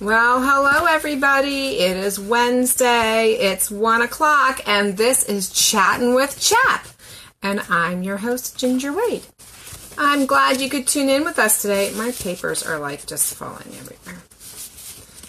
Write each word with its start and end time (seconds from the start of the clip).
Well, 0.00 0.42
hello 0.42 0.86
everybody. 0.86 1.78
It 1.78 1.96
is 1.96 2.18
Wednesday. 2.18 3.34
It's 3.34 3.70
one 3.70 4.02
o'clock, 4.02 4.60
and 4.66 4.96
this 4.96 5.22
is 5.22 5.50
Chatting 5.50 6.16
with 6.16 6.40
Chap. 6.40 6.88
And 7.44 7.60
I'm 7.70 8.02
your 8.02 8.16
host, 8.16 8.58
Ginger 8.58 8.92
Wade. 8.92 9.22
I'm 9.96 10.26
glad 10.26 10.60
you 10.60 10.68
could 10.68 10.88
tune 10.88 11.08
in 11.08 11.22
with 11.22 11.38
us 11.38 11.62
today. 11.62 11.92
My 11.94 12.10
papers 12.10 12.64
are 12.64 12.80
like 12.80 13.06
just 13.06 13.36
falling 13.36 13.72
everywhere. 13.78 14.20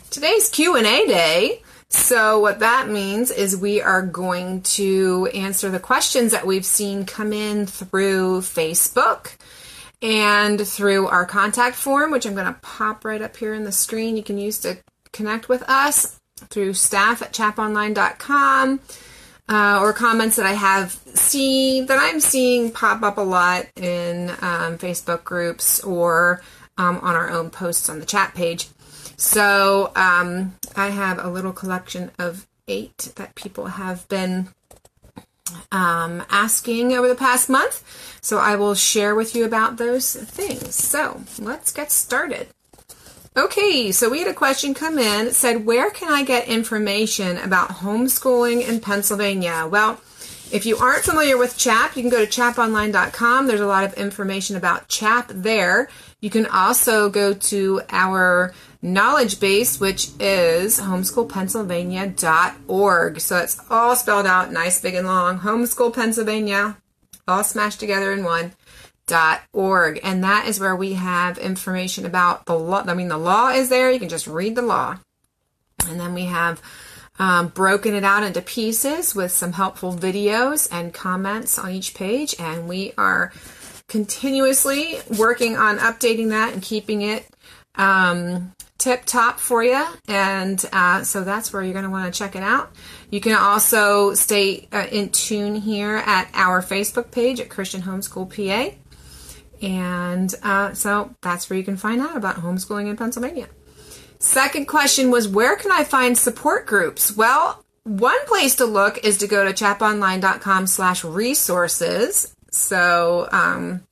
Today's 0.09 0.49
Q&A 0.49 0.81
day. 0.81 1.61
So 1.89 2.39
what 2.39 2.59
that 2.61 2.89
means 2.89 3.29
is 3.29 3.55
we 3.55 3.83
are 3.83 4.01
going 4.01 4.63
to 4.63 5.29
answer 5.35 5.69
the 5.69 5.79
questions 5.79 6.31
that 6.31 6.47
we've 6.47 6.65
seen 6.65 7.05
come 7.05 7.33
in 7.33 7.67
through 7.67 8.41
Facebook 8.41 9.35
and 10.01 10.65
through 10.65 11.07
our 11.07 11.25
contact 11.25 11.75
form, 11.75 12.11
which 12.11 12.25
I'm 12.25 12.35
going 12.35 12.45
to 12.51 12.59
pop 12.61 13.05
right 13.05 13.21
up 13.21 13.37
here 13.37 13.53
in 13.53 13.63
the 13.63 13.71
screen. 13.71 14.17
You 14.17 14.23
can 14.23 14.37
use 14.37 14.59
to 14.59 14.77
connect 15.11 15.49
with 15.49 15.63
us 15.69 16.19
through 16.49 16.73
staff 16.73 17.21
at 17.21 17.33
chaponline.com 17.33 18.79
uh, 19.47 19.79
or 19.81 19.93
comments 19.93 20.35
that 20.35 20.45
I 20.45 20.53
have 20.53 20.91
seen 20.91 21.85
that 21.85 21.99
I'm 21.99 22.19
seeing 22.19 22.71
pop 22.71 23.03
up 23.03 23.17
a 23.17 23.21
lot 23.21 23.67
in 23.75 24.29
um, 24.41 24.77
Facebook 24.77 25.23
groups 25.23 25.81
or 25.81 26.41
um, 26.77 26.97
on 27.01 27.15
our 27.15 27.29
own 27.29 27.49
posts 27.49 27.89
on 27.89 27.99
the 27.99 28.05
CHAP 28.05 28.35
page. 28.35 28.67
So 29.17 29.91
um, 29.95 30.55
I 30.75 30.89
have 30.89 31.23
a 31.23 31.29
little 31.29 31.53
collection 31.53 32.11
of 32.19 32.47
eight 32.67 33.13
that 33.15 33.35
people 33.35 33.67
have 33.67 34.07
been 34.09 34.49
um, 35.71 36.23
asking 36.29 36.93
over 36.93 37.07
the 37.07 37.15
past 37.15 37.49
month. 37.49 37.83
So 38.21 38.37
I 38.37 38.55
will 38.55 38.75
share 38.75 39.13
with 39.13 39.35
you 39.35 39.45
about 39.45 39.77
those 39.77 40.15
things. 40.15 40.75
So 40.75 41.21
let's 41.39 41.71
get 41.71 41.91
started. 41.91 42.47
Okay, 43.37 43.91
so 43.91 44.09
we 44.09 44.19
had 44.19 44.29
a 44.29 44.33
question 44.33 44.73
come 44.73 44.97
in. 44.97 45.27
It 45.27 45.35
said, 45.35 45.65
Where 45.65 45.91
can 45.91 46.11
I 46.11 46.23
get 46.23 46.47
information 46.47 47.37
about 47.37 47.69
homeschooling 47.69 48.67
in 48.67 48.79
Pennsylvania? 48.79 49.67
Well, 49.69 49.99
if 50.51 50.65
you 50.65 50.77
aren't 50.77 51.03
familiar 51.03 51.37
with 51.37 51.57
CHAP, 51.57 51.97
you 51.97 52.03
can 52.03 52.11
go 52.11 52.23
to 52.23 52.31
chaponline.com. 52.31 53.47
There's 53.47 53.59
a 53.59 53.67
lot 53.67 53.83
of 53.83 53.93
information 53.95 54.55
about 54.55 54.87
CHAP 54.87 55.27
there. 55.29 55.89
You 56.25 56.31
can 56.31 56.47
also 56.47 57.11
go 57.11 57.35
to 57.35 57.81
our 57.91 58.55
knowledge 58.81 59.39
base, 59.39 59.79
which 59.79 60.09
is 60.19 60.79
homeschoolpennsylvania.org. 60.79 63.21
So 63.21 63.37
it's 63.37 63.61
all 63.69 63.95
spelled 63.95 64.25
out 64.25 64.51
nice, 64.51 64.81
big, 64.81 64.95
and 64.95 65.05
long. 65.05 65.41
Homeschool 65.41 65.93
Pennsylvania, 65.93 66.77
all 67.27 67.43
smashed 67.43 67.79
together 67.79 68.11
in 68.11 68.23
one. 68.23 68.53
Dot 69.05 69.43
org 69.53 69.99
and 70.01 70.23
that 70.23 70.47
is 70.47 70.59
where 70.59 70.75
we 70.75 70.93
have 70.93 71.37
information 71.37 72.07
about 72.07 72.47
the 72.47 72.57
law. 72.57 72.83
I 72.87 72.95
mean, 72.95 73.09
the 73.09 73.19
law 73.19 73.49
is 73.49 73.69
there. 73.69 73.91
You 73.91 73.99
can 73.99 74.09
just 74.09 74.25
read 74.25 74.55
the 74.55 74.63
law, 74.63 74.97
and 75.87 75.99
then 75.99 76.15
we 76.15 76.25
have 76.25 76.59
um, 77.19 77.49
broken 77.49 77.93
it 77.93 78.03
out 78.03 78.23
into 78.23 78.41
pieces 78.41 79.13
with 79.13 79.31
some 79.31 79.53
helpful 79.53 79.93
videos 79.93 80.67
and 80.71 80.91
comments 80.91 81.59
on 81.59 81.69
each 81.69 81.93
page. 81.93 82.33
And 82.39 82.67
we 82.67 82.93
are 82.97 83.31
continuously 83.87 84.99
working 85.17 85.55
on 85.55 85.77
updating 85.77 86.29
that 86.29 86.53
and 86.53 86.61
keeping 86.61 87.01
it 87.01 87.25
um, 87.75 88.53
tip 88.77 89.05
top 89.05 89.39
for 89.39 89.63
you. 89.63 89.85
And 90.07 90.63
uh, 90.71 91.03
so 91.03 91.23
that's 91.23 91.51
where 91.51 91.63
you're 91.63 91.73
going 91.73 91.85
to 91.85 91.91
want 91.91 92.11
to 92.11 92.17
check 92.17 92.35
it 92.35 92.43
out. 92.43 92.71
You 93.09 93.21
can 93.21 93.33
also 93.33 94.13
stay 94.13 94.67
uh, 94.71 94.87
in 94.91 95.09
tune 95.09 95.55
here 95.55 95.97
at 95.97 96.29
our 96.33 96.61
Facebook 96.61 97.11
page 97.11 97.39
at 97.39 97.49
Christian 97.49 97.81
Homeschool 97.81 98.29
PA. 98.35 98.75
And 99.61 100.33
uh, 100.43 100.73
so 100.73 101.15
that's 101.21 101.49
where 101.49 101.57
you 101.57 101.63
can 101.63 101.77
find 101.77 102.01
out 102.01 102.17
about 102.17 102.35
homeschooling 102.35 102.89
in 102.89 102.97
Pennsylvania. 102.97 103.47
Second 104.19 104.65
question 104.65 105.11
was 105.11 105.27
where 105.27 105.55
can 105.55 105.71
I 105.71 105.83
find 105.83 106.17
support 106.17 106.65
groups? 106.65 107.15
Well, 107.15 107.63
one 107.83 108.25
place 108.25 108.55
to 108.55 108.65
look 108.65 109.03
is 109.03 109.19
to 109.19 109.27
go 109.27 109.45
to 109.45 109.51
chaponline.com 109.51 110.67
slash 110.67 111.03
resources. 111.03 112.34
So 112.55 113.27
um, 113.31 113.85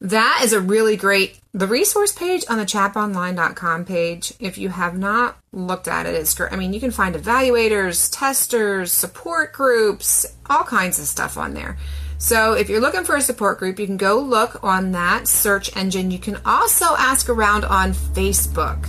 that 0.00 0.40
is 0.42 0.52
a 0.52 0.60
really 0.60 0.96
great 0.96 1.38
the 1.54 1.66
resource 1.66 2.12
page 2.12 2.44
on 2.48 2.58
the 2.58 2.64
chaponline.com 2.64 3.84
page 3.84 4.32
if 4.40 4.56
you 4.58 4.70
have 4.70 4.98
not 4.98 5.36
looked 5.52 5.86
at 5.86 6.06
it 6.06 6.14
it's 6.14 6.34
great 6.34 6.50
i 6.50 6.56
mean 6.56 6.72
you 6.72 6.80
can 6.80 6.90
find 6.90 7.14
evaluators 7.14 8.08
testers 8.10 8.90
support 8.90 9.52
groups 9.52 10.26
all 10.50 10.64
kinds 10.64 10.98
of 10.98 11.06
stuff 11.06 11.36
on 11.36 11.54
there. 11.54 11.76
So 12.18 12.52
if 12.52 12.68
you're 12.68 12.80
looking 12.80 13.04
for 13.04 13.16
a 13.16 13.20
support 13.20 13.58
group 13.58 13.78
you 13.78 13.86
can 13.86 13.96
go 13.96 14.18
look 14.18 14.62
on 14.62 14.92
that 14.92 15.26
search 15.26 15.74
engine. 15.76 16.10
You 16.10 16.18
can 16.18 16.40
also 16.44 16.86
ask 16.96 17.28
around 17.28 17.64
on 17.64 17.92
facebook. 17.92 18.88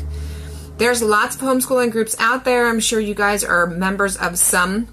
There's 0.78 1.02
lots 1.02 1.36
of 1.36 1.42
homeschooling 1.42 1.92
groups 1.92 2.16
out 2.20 2.44
there. 2.46 2.68
I'm 2.68 2.80
sure 2.80 3.00
you 3.00 3.14
guys 3.14 3.44
are 3.44 3.68
members 3.68 4.18
of 4.18 4.38
some 4.38 4.88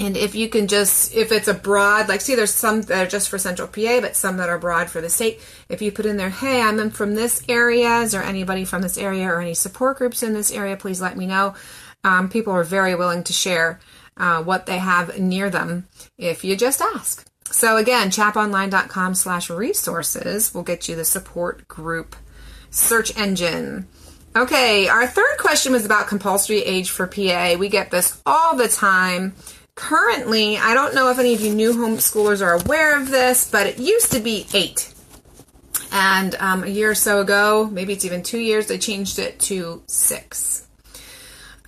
and 0.00 0.16
if 0.16 0.34
you 0.34 0.48
can 0.48 0.68
just 0.68 1.14
if 1.14 1.32
it's 1.32 1.48
a 1.48 1.54
broad 1.54 2.08
like 2.08 2.20
see 2.20 2.34
there's 2.34 2.54
some 2.54 2.82
that 2.82 3.06
are 3.06 3.10
just 3.10 3.28
for 3.28 3.38
central 3.38 3.68
pa 3.68 4.00
but 4.00 4.16
some 4.16 4.38
that 4.38 4.48
are 4.48 4.58
broad 4.58 4.88
for 4.88 5.00
the 5.00 5.08
state. 5.08 5.40
If 5.68 5.82
you 5.82 5.92
put 5.92 6.06
in 6.06 6.16
there 6.16 6.30
hey 6.30 6.62
i'm 6.62 6.90
from 6.90 7.14
this 7.14 7.42
area 7.48 8.00
is 8.00 8.12
there 8.12 8.22
anybody 8.22 8.64
from 8.64 8.82
this 8.82 8.96
area 8.96 9.26
or 9.26 9.40
any 9.40 9.54
support 9.54 9.98
groups 9.98 10.22
in 10.22 10.32
this 10.32 10.50
area? 10.50 10.76
Please 10.76 11.00
let 11.00 11.16
me 11.16 11.26
know. 11.26 11.54
Um, 12.04 12.28
people 12.28 12.52
are 12.52 12.64
very 12.64 12.94
willing 12.94 13.22
to 13.24 13.32
share 13.32 13.80
uh, 14.16 14.42
what 14.42 14.66
they 14.66 14.78
have 14.78 15.18
near 15.18 15.50
them 15.50 15.86
if 16.18 16.44
you 16.44 16.56
just 16.56 16.80
ask. 16.80 17.28
So 17.44 17.76
again 17.76 18.08
chaponline.com 18.08 19.14
slash 19.14 19.50
resources 19.50 20.54
will 20.54 20.62
get 20.62 20.88
you 20.88 20.96
the 20.96 21.04
support 21.04 21.68
group 21.68 22.16
search 22.70 23.16
engine. 23.18 23.88
Okay 24.34 24.88
our 24.88 25.06
third 25.06 25.36
question 25.38 25.72
was 25.72 25.84
about 25.84 26.06
compulsory 26.06 26.62
age 26.62 26.88
for 26.88 27.06
pa 27.06 27.56
we 27.58 27.68
get 27.68 27.90
this 27.90 28.22
all 28.24 28.56
the 28.56 28.68
time 28.68 29.34
Currently, 29.74 30.58
I 30.58 30.74
don't 30.74 30.94
know 30.94 31.10
if 31.10 31.18
any 31.18 31.34
of 31.34 31.40
you 31.40 31.54
new 31.54 31.72
homeschoolers 31.72 32.44
are 32.44 32.54
aware 32.54 33.00
of 33.00 33.10
this, 33.10 33.50
but 33.50 33.66
it 33.66 33.78
used 33.78 34.12
to 34.12 34.20
be 34.20 34.46
eight. 34.52 34.92
And 35.90 36.34
um, 36.36 36.64
a 36.64 36.68
year 36.68 36.90
or 36.90 36.94
so 36.94 37.20
ago, 37.20 37.68
maybe 37.70 37.92
it's 37.92 38.04
even 38.04 38.22
two 38.22 38.38
years, 38.38 38.66
they 38.66 38.78
changed 38.78 39.18
it 39.18 39.38
to 39.40 39.82
six. 39.86 40.66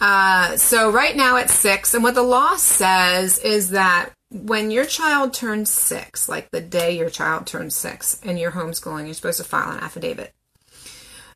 Uh, 0.00 0.56
so 0.56 0.90
right 0.90 1.16
now 1.16 1.36
it's 1.36 1.54
six. 1.54 1.94
And 1.94 2.02
what 2.02 2.14
the 2.14 2.22
law 2.22 2.56
says 2.56 3.38
is 3.38 3.70
that 3.70 4.10
when 4.30 4.70
your 4.70 4.84
child 4.84 5.32
turns 5.32 5.70
six, 5.70 6.28
like 6.28 6.50
the 6.50 6.60
day 6.60 6.96
your 6.96 7.10
child 7.10 7.46
turns 7.46 7.74
six 7.74 8.20
and 8.22 8.38
you're 8.38 8.52
homeschooling, 8.52 9.06
you're 9.06 9.14
supposed 9.14 9.38
to 9.38 9.44
file 9.44 9.72
an 9.72 9.80
affidavit. 9.80 10.32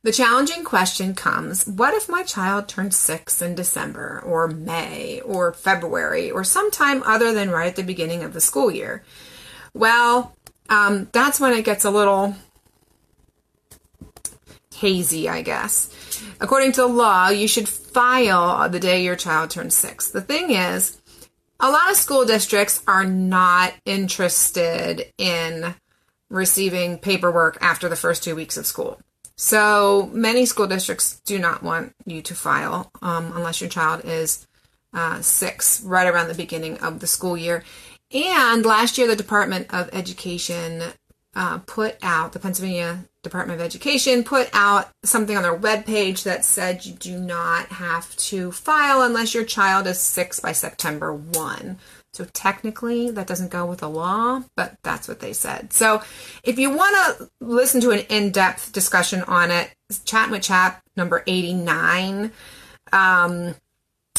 The 0.04 0.12
challenging 0.12 0.62
question 0.62 1.14
comes 1.14 1.66
what 1.66 1.92
if 1.92 2.09
my 2.09 2.22
child 2.22 2.69
turns 2.69 2.97
six 2.97 3.42
in 3.42 3.56
December 3.56 4.22
or 4.25 4.47
May 4.47 5.20
or 5.20 5.53
February 5.53 6.31
or 6.31 6.44
sometime 6.44 7.03
other 7.03 7.32
than 7.32 7.50
right 7.50 7.66
at 7.66 7.76
the 7.76 7.82
beginning 7.82 8.22
of 8.22 8.32
the 8.32 8.41
school 8.41 8.70
year? 8.70 9.03
Well, 9.75 10.36
um, 10.69 11.09
that's 11.12 11.41
when 11.41 11.53
it 11.53 11.64
gets 11.64 11.84
a 11.84 11.91
little 11.91 12.36
hazy, 14.75 15.28
I 15.28 15.42
guess. 15.42 15.92
According 16.41 16.72
to 16.72 16.82
the 16.82 16.86
law, 16.86 17.30
you 17.30 17.48
should 17.48 17.69
file 17.69 18.69
the 18.69 18.78
day 18.78 19.03
your 19.03 19.16
child 19.16 19.50
turns 19.50 19.75
six. 19.75 20.10
The 20.10 20.20
thing 20.20 20.50
is, 20.50 21.00
a 21.59 21.70
lot 21.70 21.91
of 21.91 21.97
school 21.97 22.25
districts 22.25 22.82
are 22.86 23.04
not 23.04 23.75
interested 23.84 25.12
in 25.19 25.75
receiving 26.30 26.98
paperwork 26.98 27.59
after 27.60 27.88
the 27.88 27.97
first 27.97 28.22
two 28.22 28.36
weeks 28.36 28.56
of 28.56 28.66
school. 28.66 29.00
So 29.41 30.10
many 30.12 30.47
school 30.47 30.66
districts 30.66 31.21
do 31.25 31.38
not 31.38 31.62
want 31.62 31.94
you 32.04 32.22
to 32.22 32.34
file 32.34 32.91
um, 33.00 33.32
unless 33.37 33.60
your 33.60 33.71
child 33.71 34.00
is 34.04 34.49
uh, 34.93 35.21
six, 35.21 35.81
right 35.82 36.09
around 36.09 36.26
the 36.26 36.34
beginning 36.34 36.78
of 36.78 36.99
the 36.99 37.06
school 37.06 37.37
year. 37.37 37.62
And 38.12 38.66
last 38.66 38.98
year, 38.98 39.06
the 39.06 39.15
Department 39.15 39.72
of 39.72 39.91
Education 39.93 40.82
uh, 41.37 41.59
put 41.59 41.97
out, 42.03 42.32
the 42.32 42.41
Pennsylvania 42.41 43.04
Department 43.22 43.60
of 43.60 43.65
Education 43.65 44.25
put 44.25 44.50
out 44.53 44.88
something 45.04 45.37
on 45.37 45.44
their 45.44 45.56
webpage 45.56 46.25
that 46.25 46.44
said 46.44 46.84
you 46.84 46.94
do 46.94 47.16
not 47.16 47.66
have 47.66 48.16
to 48.16 48.51
file 48.51 49.03
unless 49.03 49.34
your 49.34 49.45
child 49.45 49.86
is 49.86 50.01
six 50.01 50.41
by 50.41 50.51
September 50.51 51.15
1. 51.15 51.78
So 52.15 52.25
technically, 52.33 53.10
that 53.10 53.27
doesn't 53.27 53.51
go 53.51 53.66
with 53.66 53.81
the 53.81 53.89
law, 53.89 54.43
but 54.57 54.77
that's 54.83 55.07
what 55.07 55.21
they 55.21 55.33
said. 55.33 55.72
So 55.72 56.03
if 56.43 56.59
you 56.59 56.71
want 56.71 56.97
to 57.19 57.31
listen 57.41 57.81
to 57.83 57.91
an 57.91 58.01
in 58.09 58.33
depth 58.33 58.72
discussion 58.72 59.22
on 59.22 59.51
it, 59.51 59.71
Chat 60.05 60.31
with 60.31 60.43
Chap 60.43 60.83
number 60.97 61.22
89. 61.27 62.33
Um, 62.93 63.55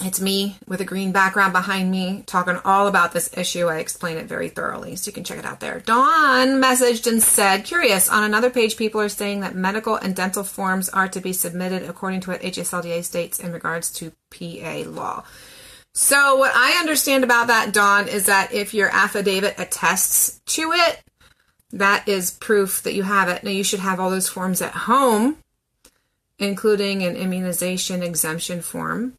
it's 0.02 0.22
me 0.22 0.58
with 0.66 0.80
a 0.80 0.86
green 0.86 1.12
background 1.12 1.52
behind 1.52 1.92
me 1.92 2.24
talking 2.26 2.58
all 2.64 2.88
about 2.88 3.12
this 3.12 3.36
issue. 3.38 3.68
I 3.68 3.80
explain 3.80 4.18
it 4.18 4.28
very 4.28 4.48
thoroughly, 4.50 4.96
so 4.96 5.10
you 5.10 5.14
can 5.14 5.26
check 5.26 5.38
it 5.38 5.46
out 5.46 5.60
there. 5.60 5.82
Dawn 5.82 6.62
messaged 6.62 7.06
and 7.06 7.22
said, 7.22 7.66
Curious, 7.66 8.10
on 8.10 8.24
another 8.24 8.50
page, 8.50 8.78
people 8.78 9.02
are 9.02 9.10
saying 9.10 9.42
that 9.42 9.56
medical 9.56 9.96
and 9.96 10.16
dental 10.16 10.44
forms 10.44 10.88
are 10.90 11.10
to 11.10 11.20
be 11.20 11.34
submitted 11.34 11.84
according 11.84 12.22
to 12.22 12.32
what 12.32 12.42
HSLDA 12.42 13.04
states 13.04 13.40
in 13.40 13.52
regards 13.52 13.92
to 13.92 14.14
PA 14.32 14.90
law. 14.90 15.26
So, 15.94 16.36
what 16.38 16.52
I 16.56 16.80
understand 16.80 17.24
about 17.24 17.48
that, 17.48 17.74
Dawn, 17.74 18.08
is 18.08 18.28
that 18.28 18.54
if 18.54 18.74
your 18.74 18.90
affidavit 18.90 19.56
attests 19.58 20.40
to 20.56 20.72
it, 20.72 21.02
that 21.72 22.08
is 22.08 22.32
proof 22.32 22.82
that 22.84 22.94
you 22.94 23.04
have 23.04 23.28
it. 23.28 23.44
Now, 23.44 23.52
you 23.52 23.64
should 23.64 23.80
have 23.80 24.00
all 24.00 24.10
those 24.10 24.30
forms 24.30 24.62
at 24.62 24.72
home 24.72 25.38
including 26.40 27.04
an 27.04 27.16
immunization 27.16 28.02
exemption 28.02 28.62
form. 28.62 29.14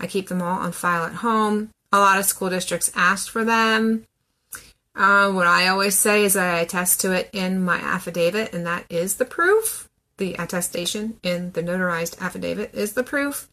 I 0.00 0.06
keep 0.06 0.28
them 0.28 0.42
all 0.42 0.58
on 0.58 0.72
file 0.72 1.04
at 1.04 1.16
home. 1.16 1.70
A 1.92 1.98
lot 1.98 2.18
of 2.18 2.24
school 2.24 2.50
districts 2.50 2.90
ask 2.94 3.30
for 3.30 3.44
them. 3.44 4.06
Uh, 4.94 5.30
what 5.30 5.46
I 5.46 5.68
always 5.68 5.96
say 5.96 6.24
is 6.24 6.36
I 6.36 6.58
attest 6.58 7.00
to 7.02 7.12
it 7.12 7.30
in 7.32 7.62
my 7.62 7.76
affidavit, 7.76 8.52
and 8.52 8.66
that 8.66 8.86
is 8.90 9.16
the 9.16 9.24
proof. 9.24 9.88
The 10.16 10.34
attestation 10.34 11.18
in 11.22 11.52
the 11.52 11.62
notarized 11.62 12.20
affidavit 12.20 12.74
is 12.74 12.94
the 12.94 13.04
proof. 13.04 13.48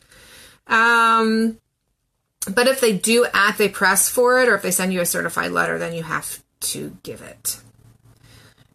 Um, 0.68 1.58
but 2.48 2.68
if 2.68 2.80
they 2.80 2.98
do 2.98 3.26
act, 3.34 3.58
they 3.58 3.70
press 3.70 4.10
for 4.10 4.42
it, 4.42 4.48
or 4.48 4.56
if 4.56 4.62
they 4.62 4.72
send 4.72 4.94
you 4.94 5.02
a 5.02 5.06
certified 5.06 5.52
letter, 5.52 5.78
then 5.78 5.94
you 5.94 6.04
have 6.04 6.42
to 6.62 6.98
give 7.04 7.22
it. 7.22 7.62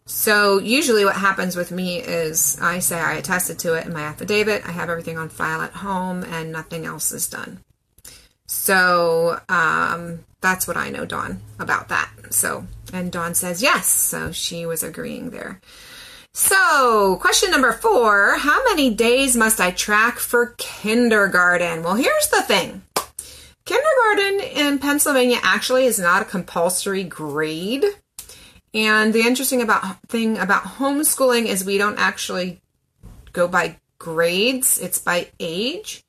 So 0.05 0.59
usually 0.59 1.03
what 1.03 1.15
happens 1.15 1.55
with 1.55 1.71
me 1.71 1.99
is 1.99 2.59
I 2.61 2.79
say 2.79 2.99
I 2.99 3.15
attested 3.15 3.57
to 3.59 3.73
it 3.73 3.87
in 3.87 3.93
my 3.93 4.01
affidavit, 4.01 4.67
I 4.67 4.71
have 4.71 4.89
everything 4.89 5.17
on 5.17 5.29
file 5.29 5.61
at 5.61 5.73
home, 5.73 6.23
and 6.23 6.51
nothing 6.51 6.85
else 6.85 7.11
is 7.11 7.27
done. 7.27 7.59
So 8.45 9.39
um, 9.49 10.23
that's 10.41 10.67
what 10.67 10.77
I 10.77 10.89
know, 10.89 11.05
Dawn, 11.05 11.41
about 11.59 11.89
that. 11.89 12.09
So, 12.29 12.67
and 12.93 13.11
Dawn 13.11 13.33
says 13.33 13.63
yes, 13.63 13.87
so 13.87 14.31
she 14.31 14.67
was 14.67 14.83
agreeing 14.83 15.31
there. 15.31 15.59
So, 16.33 17.17
question 17.21 17.49
number 17.49 17.71
four 17.71 18.37
How 18.37 18.63
many 18.65 18.93
days 18.93 19.35
must 19.35 19.59
I 19.59 19.71
track 19.71 20.19
for 20.19 20.53
kindergarten? 20.57 21.81
Well, 21.81 21.95
here's 21.95 22.27
the 22.27 22.43
thing 22.43 22.83
kindergarten 23.65 24.39
in 24.41 24.79
Pennsylvania 24.79 25.39
actually 25.43 25.85
is 25.85 25.99
not 25.99 26.21
a 26.21 26.25
compulsory 26.25 27.03
grade. 27.03 27.85
And 28.73 29.13
the 29.13 29.21
interesting 29.21 29.61
about 29.61 30.01
thing 30.07 30.37
about 30.37 30.63
homeschooling 30.63 31.45
is 31.45 31.63
we 31.63 31.77
don't 31.77 31.97
actually 31.97 32.61
go 33.31 33.47
by 33.47 33.77
grades, 33.99 34.77
it's 34.77 34.99
by 34.99 35.29
age. 35.39 36.03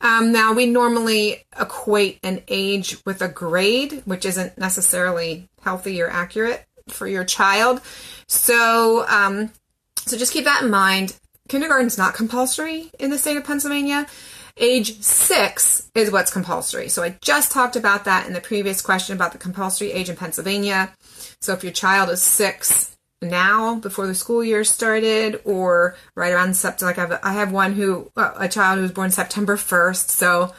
Um, 0.00 0.32
now, 0.32 0.52
we 0.52 0.66
normally 0.66 1.44
equate 1.58 2.18
an 2.22 2.42
age 2.48 2.98
with 3.06 3.22
a 3.22 3.28
grade, 3.28 4.02
which 4.04 4.26
isn't 4.26 4.58
necessarily 4.58 5.48
healthy 5.62 6.02
or 6.02 6.10
accurate 6.10 6.66
for 6.88 7.06
your 7.06 7.24
child. 7.24 7.80
So, 8.28 9.06
um, 9.08 9.50
so 9.96 10.18
just 10.18 10.32
keep 10.32 10.44
that 10.44 10.62
in 10.62 10.70
mind. 10.70 11.16
Kindergarten 11.48 11.86
is 11.86 11.96
not 11.96 12.14
compulsory 12.14 12.90
in 12.98 13.10
the 13.10 13.18
state 13.18 13.38
of 13.38 13.44
Pennsylvania. 13.44 14.06
Age 14.56 15.00
six 15.00 15.90
is 15.94 16.10
what's 16.10 16.32
compulsory. 16.32 16.88
So 16.88 17.02
I 17.02 17.16
just 17.20 17.50
talked 17.50 17.76
about 17.76 18.04
that 18.04 18.26
in 18.26 18.32
the 18.32 18.40
previous 18.40 18.80
question 18.80 19.16
about 19.16 19.32
the 19.32 19.38
compulsory 19.38 19.90
age 19.90 20.08
in 20.08 20.16
Pennsylvania. 20.16 20.92
So 21.40 21.52
if 21.52 21.64
your 21.64 21.72
child 21.72 22.08
is 22.10 22.22
six, 22.22 22.94
now 23.24 23.76
before 23.76 24.06
the 24.06 24.14
school 24.14 24.44
year 24.44 24.64
started 24.64 25.40
or 25.44 25.96
right 26.14 26.32
around 26.32 26.54
September. 26.54 26.90
Like 26.90 26.98
I 26.98 27.00
have, 27.00 27.20
I 27.22 27.32
have 27.32 27.52
one 27.52 27.72
who, 27.72 28.10
a 28.16 28.48
child 28.48 28.76
who 28.76 28.82
was 28.82 28.92
born 28.92 29.10
September 29.10 29.56
1st. 29.56 30.10
So 30.10 30.54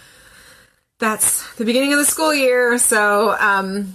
that's 0.99 1.55
the 1.55 1.65
beginning 1.65 1.93
of 1.93 1.99
the 1.99 2.05
school 2.05 2.33
year. 2.33 2.77
So, 2.77 3.35
um, 3.39 3.93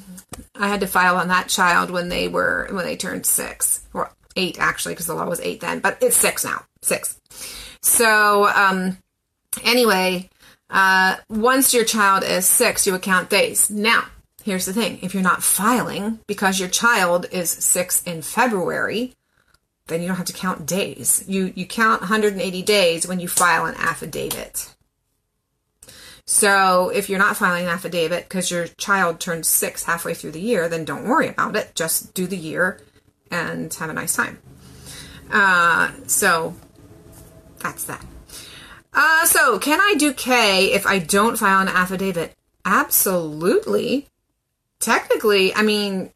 I 0.55 0.69
had 0.69 0.81
to 0.81 0.87
file 0.87 1.17
on 1.17 1.29
that 1.29 1.49
child 1.49 1.91
when 1.91 2.09
they 2.09 2.29
were, 2.29 2.69
when 2.71 2.85
they 2.85 2.97
turned 2.97 3.27
six 3.27 3.83
or 3.93 4.11
eight 4.37 4.59
actually, 4.61 4.95
because 4.95 5.07
the 5.07 5.15
law 5.15 5.29
was 5.29 5.41
eight 5.41 5.61
then, 5.61 5.81
but 5.81 5.99
it's 6.03 6.17
six 6.17 6.45
now, 6.45 6.65
six. 6.83 7.19
So, 7.83 8.49
um, 8.49 8.99
anyway, 9.65 10.29
uh, 10.69 11.17
once 11.29 11.75
your 11.75 11.85
child 11.85 12.23
is 12.25 12.47
six, 12.47 12.87
you 12.87 12.93
would 12.93 13.03
count 13.03 13.31
days. 13.31 13.71
Now, 13.71 14.05
Here's 14.43 14.65
the 14.65 14.73
thing 14.73 14.99
if 15.03 15.13
you're 15.13 15.23
not 15.23 15.43
filing 15.43 16.21
because 16.27 16.59
your 16.59 16.69
child 16.69 17.27
is 17.31 17.51
six 17.51 18.03
in 18.05 18.23
February, 18.23 19.15
then 19.89 20.01
you 20.01 20.09
don't 20.09 20.17
have 20.17 20.27
to 20.27 20.33
count 20.33 20.67
days. 20.67 21.25
You, 21.27 21.53
you 21.55 21.67
count 21.67 22.01
180 22.01 22.63
days 22.63 23.07
when 23.07 23.21
you 23.21 23.29
file 23.29 23.67
an 23.67 23.75
affidavit. 23.77 24.75
So 26.25 26.91
if 26.91 27.11
you're 27.11 27.19
not 27.19 27.37
filing 27.37 27.65
an 27.65 27.71
affidavit 27.71 28.29
because 28.29 28.51
your 28.51 28.69
child 28.69 29.21
turns 29.21 29.49
six 29.49 29.85
halfway 29.85 30.15
through 30.15 30.33
the 30.33 30.41
year, 30.41 30.69
then 30.69 30.85
don't 30.85 31.05
worry 31.05 31.29
about 31.29 31.57
it. 31.57 31.75
Just 31.75 32.15
do 32.15 32.27
the 32.27 32.37
year 32.37 32.81
and 33.31 33.73
have 33.75 33.91
a 33.91 33.95
nice 33.95 34.17
time. 34.17 34.39
Uh, 35.31 35.91
so 36.07 36.55
that's 37.59 37.85
that. 37.85 38.05
Uh, 38.93 39.25
so 39.27 39.59
can 39.59 39.81
I 39.81 39.95
do 39.99 40.13
K 40.13 40.73
if 40.73 40.87
I 40.87 40.99
don't 40.99 41.39
file 41.39 41.61
an 41.61 41.69
affidavit? 41.69 42.35
Absolutely 42.65 44.07
technically, 44.81 45.55
I 45.55 45.63
mean, 45.63 46.11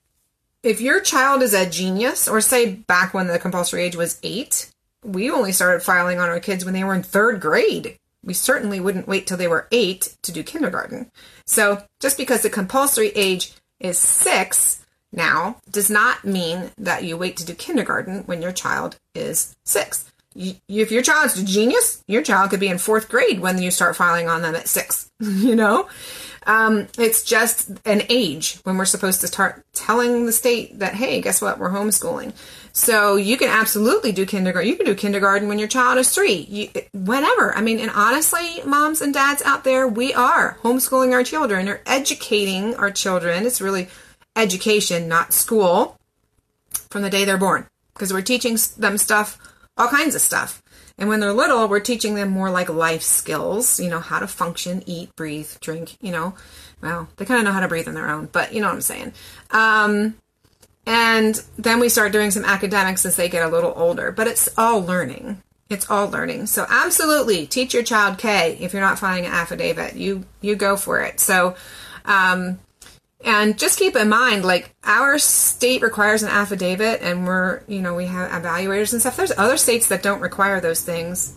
if 0.62 0.80
your 0.80 1.00
child 1.00 1.42
is 1.42 1.54
a 1.54 1.68
genius, 1.68 2.26
or 2.26 2.40
say 2.40 2.74
back 2.74 3.14
when 3.14 3.28
the 3.28 3.38
compulsory 3.38 3.84
age 3.84 3.96
was 3.96 4.18
eight, 4.22 4.70
we 5.04 5.30
only 5.30 5.52
started 5.52 5.84
filing 5.84 6.18
on 6.18 6.28
our 6.28 6.40
kids 6.40 6.64
when 6.64 6.74
they 6.74 6.82
were 6.82 6.94
in 6.94 7.02
third 7.02 7.40
grade. 7.40 7.98
We 8.24 8.32
certainly 8.32 8.80
wouldn't 8.80 9.06
wait 9.06 9.26
till 9.26 9.36
they 9.36 9.48
were 9.48 9.68
eight 9.70 10.16
to 10.22 10.32
do 10.32 10.42
kindergarten. 10.42 11.12
So 11.44 11.84
just 12.00 12.16
because 12.16 12.42
the 12.42 12.50
compulsory 12.50 13.10
age 13.10 13.52
is 13.78 13.98
six 13.98 14.82
now 15.12 15.58
does 15.70 15.90
not 15.90 16.24
mean 16.24 16.70
that 16.78 17.04
you 17.04 17.18
wait 17.18 17.36
to 17.36 17.44
do 17.44 17.54
kindergarten 17.54 18.22
when 18.24 18.40
your 18.40 18.50
child 18.50 18.98
is 19.14 19.54
six. 19.64 20.10
If 20.34 20.90
your 20.90 21.02
child's 21.02 21.38
a 21.38 21.44
genius, 21.44 22.02
your 22.06 22.22
child 22.22 22.50
could 22.50 22.60
be 22.60 22.68
in 22.68 22.78
fourth 22.78 23.08
grade 23.08 23.40
when 23.40 23.62
you 23.62 23.70
start 23.70 23.96
filing 23.96 24.28
on 24.28 24.42
them 24.42 24.54
at 24.54 24.68
six, 24.68 25.10
you 25.20 25.54
know? 25.54 25.88
Um, 26.46 26.88
it's 26.98 27.22
just 27.24 27.70
an 27.86 28.02
age 28.08 28.58
when 28.64 28.76
we're 28.76 28.84
supposed 28.84 29.22
to 29.22 29.26
start 29.26 29.64
telling 29.72 30.26
the 30.26 30.32
state 30.32 30.78
that, 30.80 30.94
hey, 30.94 31.20
guess 31.20 31.40
what? 31.40 31.58
We're 31.58 31.70
homeschooling. 31.70 32.34
So 32.72 33.16
you 33.16 33.36
can 33.36 33.48
absolutely 33.48 34.12
do 34.12 34.26
kindergarten. 34.26 34.68
You 34.68 34.76
can 34.76 34.84
do 34.84 34.94
kindergarten 34.94 35.48
when 35.48 35.58
your 35.58 35.68
child 35.68 35.96
is 35.98 36.10
three, 36.10 36.46
you, 36.50 36.68
whenever. 36.92 37.54
I 37.56 37.62
mean, 37.62 37.78
and 37.78 37.90
honestly, 37.90 38.62
moms 38.66 39.00
and 39.00 39.14
dads 39.14 39.42
out 39.42 39.64
there, 39.64 39.88
we 39.88 40.12
are 40.12 40.58
homeschooling 40.62 41.12
our 41.12 41.24
children 41.24 41.68
or 41.68 41.80
educating 41.86 42.74
our 42.74 42.90
children. 42.90 43.46
It's 43.46 43.60
really 43.60 43.88
education, 44.36 45.08
not 45.08 45.32
school, 45.32 45.96
from 46.90 47.02
the 47.02 47.10
day 47.10 47.24
they're 47.24 47.38
born 47.38 47.66
because 47.92 48.12
we're 48.12 48.22
teaching 48.22 48.58
them 48.76 48.98
stuff, 48.98 49.38
all 49.76 49.88
kinds 49.88 50.14
of 50.14 50.20
stuff. 50.20 50.62
And 50.96 51.08
when 51.08 51.20
they're 51.20 51.32
little, 51.32 51.66
we're 51.66 51.80
teaching 51.80 52.14
them 52.14 52.30
more 52.30 52.50
like 52.50 52.68
life 52.68 53.02
skills, 53.02 53.80
you 53.80 53.90
know, 53.90 53.98
how 53.98 54.20
to 54.20 54.26
function, 54.26 54.82
eat, 54.86 55.14
breathe, 55.16 55.50
drink, 55.60 55.96
you 56.00 56.12
know. 56.12 56.34
Well, 56.80 57.08
they 57.16 57.24
kind 57.24 57.40
of 57.40 57.44
know 57.44 57.52
how 57.52 57.60
to 57.60 57.68
breathe 57.68 57.88
on 57.88 57.94
their 57.94 58.08
own, 58.08 58.28
but 58.30 58.52
you 58.52 58.60
know 58.60 58.68
what 58.68 58.74
I'm 58.74 58.80
saying. 58.80 59.12
Um, 59.50 60.14
and 60.86 61.42
then 61.56 61.80
we 61.80 61.88
start 61.88 62.12
doing 62.12 62.30
some 62.30 62.44
academics 62.44 63.06
as 63.06 63.16
they 63.16 63.28
get 63.28 63.44
a 63.44 63.48
little 63.48 63.72
older, 63.74 64.12
but 64.12 64.26
it's 64.26 64.48
all 64.56 64.80
learning. 64.80 65.42
It's 65.70 65.90
all 65.90 66.08
learning. 66.08 66.46
So 66.46 66.66
absolutely 66.68 67.46
teach 67.46 67.72
your 67.72 67.82
child 67.82 68.18
K 68.18 68.58
if 68.60 68.72
you're 68.72 68.82
not 68.82 68.98
filing 68.98 69.24
an 69.24 69.32
affidavit. 69.32 69.96
You 69.96 70.24
you 70.42 70.56
go 70.56 70.76
for 70.76 71.00
it. 71.00 71.20
So 71.20 71.56
um, 72.04 72.58
and 73.24 73.58
just 73.58 73.78
keep 73.78 73.96
in 73.96 74.08
mind, 74.10 74.44
like 74.44 74.74
our 74.84 75.18
state 75.18 75.80
requires 75.80 76.22
an 76.22 76.28
affidavit, 76.28 77.00
and 77.00 77.26
we're, 77.26 77.62
you 77.66 77.80
know, 77.80 77.94
we 77.94 78.04
have 78.06 78.30
evaluators 78.30 78.92
and 78.92 79.00
stuff. 79.00 79.16
There's 79.16 79.32
other 79.38 79.56
states 79.56 79.88
that 79.88 80.02
don't 80.02 80.20
require 80.20 80.60
those 80.60 80.82
things, 80.82 81.34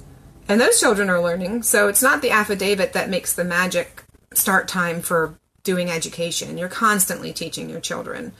and 0.49 0.59
those 0.59 0.79
children 0.79 1.09
are 1.09 1.21
learning. 1.21 1.63
So 1.63 1.87
it's 1.87 2.01
not 2.01 2.21
the 2.21 2.31
affidavit 2.31 2.93
that 2.93 3.09
makes 3.09 3.33
the 3.33 3.45
magic 3.45 4.03
start 4.33 4.67
time 4.67 5.01
for 5.01 5.39
doing 5.63 5.89
education. 5.89 6.57
You're 6.57 6.69
constantly 6.69 7.31
teaching 7.31 7.69
your 7.69 7.81
children. 7.81 8.33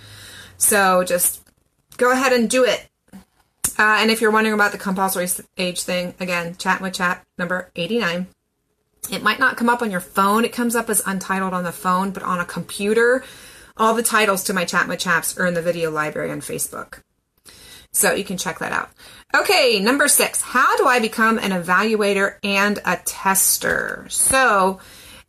So 0.57 1.03
just 1.03 1.41
go 1.95 2.11
ahead 2.11 2.33
and 2.33 2.49
do 2.49 2.65
it. 2.65 2.87
Uh, 3.79 3.97
and 3.99 4.09
if 4.09 4.21
you're 4.21 4.31
wondering 4.31 4.55
about 4.55 4.71
the 4.71 4.77
compulsory 4.77 5.27
age 5.57 5.83
thing, 5.83 6.15
again, 6.19 6.55
chat 6.57 6.81
with 6.81 6.93
Chap 6.93 7.25
number 7.37 7.69
89. 7.75 8.27
It 9.09 9.23
might 9.23 9.39
not 9.39 9.57
come 9.57 9.69
up 9.69 9.81
on 9.81 9.91
your 9.91 9.99
phone. 9.99 10.45
It 10.45 10.53
comes 10.53 10.75
up 10.75 10.89
as 10.89 11.01
untitled 11.05 11.53
on 11.53 11.63
the 11.63 11.71
phone, 11.71 12.11
but 12.11 12.23
on 12.23 12.39
a 12.39 12.45
computer, 12.45 13.23
all 13.77 13.93
the 13.93 14.03
titles 14.03 14.43
to 14.45 14.53
my 14.53 14.65
Chat 14.65 14.87
with 14.87 14.99
Chaps 14.99 15.37
are 15.37 15.45
in 15.45 15.53
the 15.53 15.61
video 15.61 15.91
library 15.91 16.31
on 16.31 16.41
Facebook. 16.41 17.01
So 17.91 18.13
you 18.13 18.23
can 18.23 18.37
check 18.37 18.59
that 18.59 18.71
out. 18.71 18.89
Okay, 19.35 19.79
number 19.79 20.07
six. 20.07 20.41
How 20.41 20.77
do 20.77 20.85
I 20.85 20.99
become 20.99 21.37
an 21.39 21.51
evaluator 21.51 22.35
and 22.43 22.79
a 22.85 22.97
tester? 22.97 24.05
So, 24.09 24.79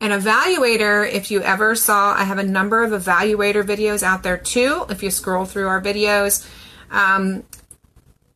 an 0.01 0.11
evaluator, 0.11 1.11
if 1.11 1.31
you 1.31 1.41
ever 1.43 1.75
saw, 1.75 2.13
I 2.15 2.25
have 2.25 2.39
a 2.39 2.45
number 2.45 2.83
of 2.83 2.91
evaluator 2.91 3.65
videos 3.65 4.03
out 4.03 4.23
there 4.23 4.37
too. 4.37 4.85
If 4.91 5.03
you 5.03 5.11
scroll 5.11 5.45
through 5.45 5.69
our 5.69 5.81
videos, 5.81 6.47
um, 6.91 7.45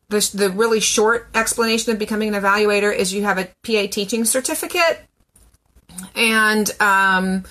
the, 0.09 0.29
the 0.33 0.49
really 0.49 0.79
short 0.79 1.29
explanation 1.33 1.91
of 1.91 1.99
becoming 1.99 2.33
an 2.33 2.41
evaluator 2.41 2.93
is 2.93 3.13
you 3.13 3.23
have 3.23 3.37
a 3.37 3.45
PA 3.63 3.87
teaching 3.91 4.25
certificate 4.25 5.01
and 6.15 6.69
um, 6.79 7.43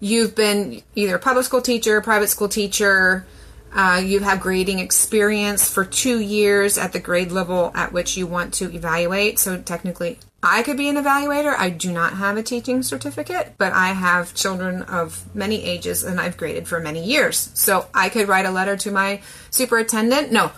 you've 0.00 0.34
been 0.34 0.82
either 0.94 1.16
a 1.16 1.18
public 1.18 1.44
school 1.44 1.62
teacher, 1.62 2.00
private 2.00 2.28
school 2.28 2.48
teacher, 2.48 3.26
uh, 3.72 4.02
you 4.04 4.20
have 4.20 4.40
grading 4.40 4.80
experience 4.80 5.68
for 5.72 5.84
two 5.84 6.20
years 6.20 6.76
at 6.76 6.92
the 6.92 6.98
grade 6.98 7.30
level 7.30 7.70
at 7.74 7.92
which 7.92 8.16
you 8.16 8.26
want 8.26 8.54
to 8.54 8.74
evaluate. 8.74 9.38
So 9.38 9.60
technically, 9.60 10.18
I 10.42 10.62
could 10.62 10.76
be 10.76 10.88
an 10.88 10.96
evaluator. 10.96 11.54
I 11.56 11.70
do 11.70 11.92
not 11.92 12.14
have 12.14 12.36
a 12.36 12.42
teaching 12.42 12.82
certificate, 12.82 13.54
but 13.58 13.72
I 13.72 13.88
have 13.88 14.34
children 14.34 14.82
of 14.82 15.24
many 15.36 15.62
ages 15.62 16.02
and 16.02 16.20
I've 16.20 16.36
graded 16.36 16.66
for 16.66 16.80
many 16.80 17.04
years. 17.04 17.50
So 17.54 17.86
I 17.94 18.08
could 18.08 18.26
write 18.26 18.46
a 18.46 18.50
letter 18.50 18.76
to 18.78 18.90
my 18.90 19.20
superintendent. 19.50 20.32
No, 20.32 20.50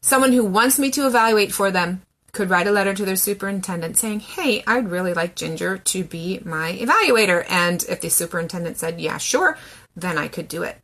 someone 0.00 0.32
who 0.32 0.44
wants 0.44 0.78
me 0.78 0.90
to 0.92 1.06
evaluate 1.06 1.52
for 1.52 1.70
them 1.70 2.02
could 2.34 2.50
write 2.50 2.66
a 2.66 2.72
letter 2.72 2.92
to 2.92 3.04
their 3.04 3.16
superintendent 3.16 3.96
saying, 3.96 4.20
Hey, 4.20 4.62
I'd 4.66 4.90
really 4.90 5.14
like 5.14 5.36
Ginger 5.36 5.78
to 5.78 6.04
be 6.04 6.40
my 6.44 6.72
evaluator. 6.72 7.46
And 7.48 7.82
if 7.88 8.00
the 8.00 8.10
superintendent 8.10 8.76
said, 8.76 9.00
Yeah, 9.00 9.18
sure, 9.18 9.56
then 9.96 10.18
I 10.18 10.28
could 10.28 10.48
do 10.48 10.64
it. 10.64 10.76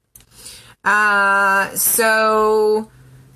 Uh, 0.82 1.74
so, 1.74 2.90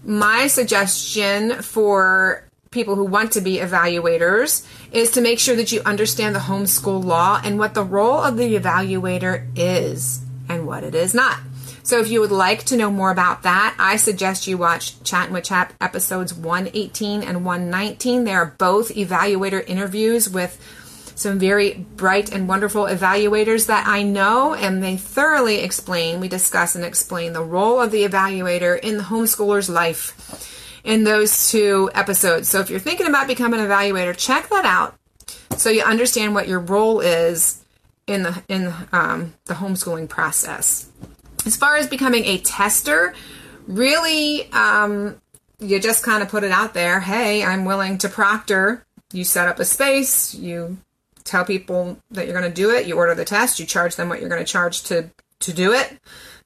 my 0.04 0.46
suggestion 0.46 1.62
for 1.62 2.48
people 2.70 2.94
who 2.96 3.04
want 3.04 3.32
to 3.32 3.40
be 3.40 3.58
evaluators 3.58 4.66
is 4.92 5.10
to 5.12 5.20
make 5.20 5.38
sure 5.38 5.56
that 5.56 5.70
you 5.70 5.80
understand 5.84 6.34
the 6.34 6.40
homeschool 6.40 7.04
law 7.04 7.40
and 7.44 7.58
what 7.58 7.74
the 7.74 7.84
role 7.84 8.20
of 8.20 8.36
the 8.36 8.56
evaluator 8.56 9.46
is 9.56 10.20
and 10.48 10.66
what 10.66 10.82
it 10.82 10.94
is 10.94 11.14
not. 11.14 11.38
So 11.84 12.00
if 12.00 12.08
you 12.08 12.22
would 12.22 12.32
like 12.32 12.64
to 12.64 12.78
know 12.78 12.90
more 12.90 13.10
about 13.10 13.42
that, 13.42 13.76
I 13.78 13.96
suggest 13.96 14.46
you 14.46 14.56
watch 14.56 15.02
Chat 15.02 15.30
with 15.30 15.44
Chap 15.44 15.74
episodes 15.82 16.32
118 16.32 17.22
and 17.22 17.44
119. 17.44 18.24
They 18.24 18.32
are 18.32 18.54
both 18.56 18.94
evaluator 18.94 19.62
interviews 19.68 20.28
with 20.28 20.58
some 21.14 21.38
very 21.38 21.74
bright 21.74 22.32
and 22.32 22.48
wonderful 22.48 22.84
evaluators 22.84 23.66
that 23.66 23.86
I 23.86 24.02
know, 24.02 24.54
and 24.54 24.82
they 24.82 24.96
thoroughly 24.96 25.60
explain, 25.60 26.20
we 26.20 26.28
discuss 26.28 26.74
and 26.74 26.86
explain 26.86 27.34
the 27.34 27.44
role 27.44 27.78
of 27.78 27.90
the 27.90 28.04
evaluator 28.04 28.80
in 28.80 28.96
the 28.96 29.04
homeschooler's 29.04 29.68
life 29.68 30.80
in 30.84 31.04
those 31.04 31.50
two 31.50 31.90
episodes. 31.94 32.48
So 32.48 32.60
if 32.60 32.70
you're 32.70 32.80
thinking 32.80 33.06
about 33.06 33.26
becoming 33.26 33.60
an 33.60 33.66
evaluator, 33.66 34.16
check 34.16 34.48
that 34.48 34.64
out 34.64 34.94
so 35.58 35.68
you 35.68 35.82
understand 35.82 36.34
what 36.34 36.48
your 36.48 36.60
role 36.60 37.00
is 37.00 37.62
in 38.06 38.22
the 38.22 38.42
in 38.48 38.72
um, 38.90 39.34
the 39.44 39.54
homeschooling 39.54 40.08
process. 40.08 40.88
As 41.46 41.56
far 41.56 41.76
as 41.76 41.86
becoming 41.86 42.24
a 42.24 42.38
tester, 42.38 43.14
really, 43.66 44.50
um, 44.52 45.20
you 45.58 45.78
just 45.78 46.04
kind 46.04 46.22
of 46.22 46.28
put 46.28 46.44
it 46.44 46.50
out 46.50 46.74
there. 46.74 47.00
Hey, 47.00 47.44
I'm 47.44 47.64
willing 47.64 47.98
to 47.98 48.08
proctor. 48.08 48.84
You 49.12 49.24
set 49.24 49.48
up 49.48 49.58
a 49.58 49.64
space. 49.64 50.34
You 50.34 50.78
tell 51.24 51.44
people 51.44 51.98
that 52.10 52.26
you're 52.26 52.38
going 52.38 52.50
to 52.50 52.54
do 52.54 52.70
it. 52.70 52.86
You 52.86 52.96
order 52.96 53.14
the 53.14 53.24
test. 53.24 53.60
You 53.60 53.66
charge 53.66 53.96
them 53.96 54.08
what 54.08 54.20
you're 54.20 54.28
going 54.28 54.44
to 54.44 54.50
charge 54.50 54.82
to 54.84 55.10
to 55.40 55.52
do 55.52 55.72
it. 55.72 55.98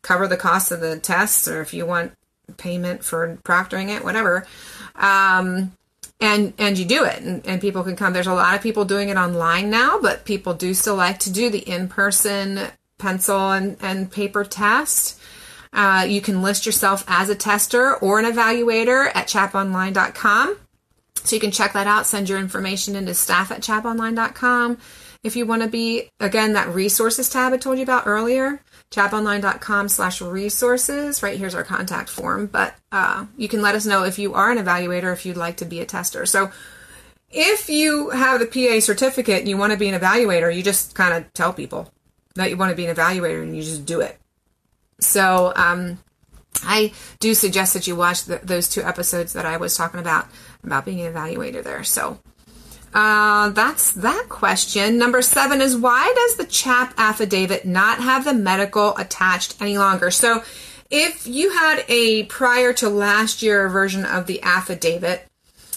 Cover 0.02 0.28
the 0.28 0.36
cost 0.36 0.72
of 0.72 0.80
the 0.80 0.98
test, 0.98 1.48
or 1.48 1.60
if 1.60 1.72
you 1.72 1.86
want 1.86 2.12
payment 2.56 3.04
for 3.04 3.36
proctoring 3.44 3.94
it, 3.94 4.04
whatever. 4.04 4.46
Um, 4.94 5.72
and 6.20 6.52
and 6.58 6.76
you 6.76 6.84
do 6.84 7.04
it 7.04 7.20
and, 7.20 7.46
and 7.46 7.60
people 7.60 7.84
can 7.84 7.94
come 7.94 8.12
there's 8.12 8.26
a 8.26 8.34
lot 8.34 8.56
of 8.56 8.60
people 8.60 8.84
doing 8.84 9.08
it 9.08 9.16
online 9.16 9.70
now 9.70 10.00
but 10.00 10.24
people 10.24 10.52
do 10.52 10.74
still 10.74 10.96
like 10.96 11.18
to 11.20 11.30
do 11.30 11.48
the 11.48 11.60
in-person 11.60 12.58
pencil 12.98 13.50
and, 13.50 13.76
and 13.80 14.10
paper 14.10 14.44
test. 14.44 15.20
Uh, 15.72 16.06
you 16.08 16.20
can 16.20 16.42
list 16.42 16.66
yourself 16.66 17.04
as 17.06 17.28
a 17.28 17.34
tester 17.34 17.94
or 17.96 18.18
an 18.18 18.24
evaluator 18.24 19.10
at 19.14 19.28
chaponline.com. 19.28 20.58
So 21.24 21.36
you 21.36 21.40
can 21.40 21.50
check 21.50 21.72
that 21.74 21.86
out, 21.86 22.06
send 22.06 22.28
your 22.28 22.38
information 22.38 22.96
into 22.96 23.14
staff 23.14 23.50
at 23.50 23.60
chaponline.com. 23.60 24.78
If 25.24 25.34
you 25.36 25.46
want 25.46 25.62
to 25.62 25.68
be, 25.68 26.10
again, 26.20 26.52
that 26.52 26.68
resources 26.68 27.28
tab 27.28 27.52
I 27.52 27.56
told 27.56 27.78
you 27.78 27.82
about 27.82 28.06
earlier, 28.06 28.62
chaponline.com 28.90 29.88
slash 29.88 30.22
resources. 30.22 31.22
Right 31.22 31.36
here's 31.36 31.54
our 31.54 31.64
contact 31.64 32.08
form. 32.08 32.46
But 32.46 32.74
uh, 32.92 33.26
you 33.36 33.48
can 33.48 33.60
let 33.60 33.74
us 33.74 33.84
know 33.84 34.04
if 34.04 34.18
you 34.18 34.34
are 34.34 34.50
an 34.50 34.58
evaluator, 34.58 35.12
if 35.12 35.26
you'd 35.26 35.36
like 35.36 35.56
to 35.58 35.64
be 35.64 35.80
a 35.80 35.86
tester. 35.86 36.24
So 36.24 36.52
if 37.30 37.68
you 37.68 38.10
have 38.10 38.40
the 38.40 38.46
PA 38.46 38.80
certificate 38.80 39.40
and 39.40 39.48
you 39.48 39.58
want 39.58 39.72
to 39.72 39.78
be 39.78 39.88
an 39.88 40.00
evaluator, 40.00 40.54
you 40.54 40.62
just 40.62 40.94
kind 40.94 41.12
of 41.12 41.32
tell 41.34 41.52
people 41.52 41.92
that 42.34 42.50
you 42.50 42.56
want 42.56 42.70
to 42.70 42.76
be 42.76 42.86
an 42.86 42.94
evaluator 42.94 43.42
and 43.42 43.56
you 43.56 43.62
just 43.62 43.84
do 43.84 44.00
it. 44.00 44.18
So 45.00 45.52
um, 45.56 45.98
I 46.62 46.92
do 47.20 47.34
suggest 47.34 47.74
that 47.74 47.86
you 47.86 47.96
watch 47.96 48.24
the, 48.24 48.40
those 48.42 48.68
two 48.68 48.82
episodes 48.82 49.32
that 49.32 49.46
I 49.46 49.56
was 49.56 49.76
talking 49.76 50.00
about 50.00 50.26
about 50.64 50.84
being 50.84 51.00
an 51.00 51.12
evaluator 51.12 51.62
there. 51.62 51.84
So 51.84 52.18
uh, 52.94 53.50
that's 53.50 53.92
that 53.92 54.26
question. 54.28 54.98
Number 54.98 55.22
seven 55.22 55.60
is 55.60 55.76
why 55.76 56.12
does 56.16 56.36
the 56.36 56.46
CHAP 56.46 56.94
affidavit 56.96 57.64
not 57.64 58.00
have 58.00 58.24
the 58.24 58.34
medical 58.34 58.96
attached 58.96 59.60
any 59.60 59.78
longer? 59.78 60.10
So 60.10 60.42
if 60.90 61.26
you 61.26 61.50
had 61.52 61.84
a 61.88 62.24
prior 62.24 62.72
to 62.74 62.88
last 62.88 63.42
year 63.42 63.68
version 63.68 64.04
of 64.04 64.26
the 64.26 64.42
affidavit, 64.42 65.26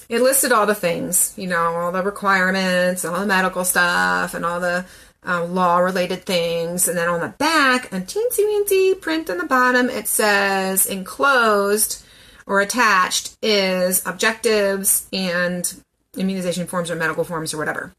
it 0.07 0.21
listed 0.21 0.51
all 0.51 0.65
the 0.65 0.75
things, 0.75 1.33
you 1.37 1.47
know, 1.47 1.75
all 1.75 1.91
the 1.91 2.03
requirements, 2.03 3.05
all 3.05 3.19
the 3.19 3.25
medical 3.25 3.63
stuff, 3.63 4.33
and 4.33 4.45
all 4.45 4.59
the 4.59 4.85
uh, 5.25 5.45
law 5.45 5.77
related 5.77 6.25
things. 6.25 6.87
And 6.87 6.97
then 6.97 7.09
on 7.09 7.21
the 7.21 7.29
back, 7.29 7.91
a 7.91 8.01
teensy 8.01 8.39
weensy 8.39 8.99
print 8.99 9.29
on 9.29 9.37
the 9.37 9.45
bottom, 9.45 9.89
it 9.89 10.07
says 10.07 10.85
enclosed 10.85 12.03
or 12.45 12.61
attached 12.61 13.37
is 13.41 14.05
objectives 14.05 15.07
and 15.13 15.81
immunization 16.17 16.67
forms 16.67 16.91
or 16.91 16.95
medical 16.95 17.23
forms 17.23 17.53
or 17.53 17.57
whatever. 17.57 17.93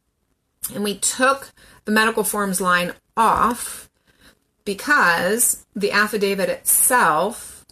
And 0.74 0.84
we 0.84 0.98
took 0.98 1.52
the 1.84 1.92
medical 1.92 2.24
forms 2.24 2.60
line 2.60 2.92
off 3.16 3.90
because 4.64 5.64
the 5.74 5.92
affidavit 5.92 6.48
itself, 6.48 7.64